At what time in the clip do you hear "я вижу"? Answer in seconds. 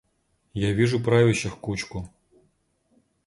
0.55-0.99